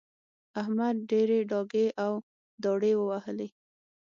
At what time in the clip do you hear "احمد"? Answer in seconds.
0.61-0.95